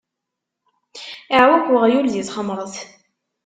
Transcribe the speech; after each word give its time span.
Iwqeɛ 1.39 1.69
uɣyul 1.75 2.07
di 2.13 2.23
txemṛet. 2.27 2.75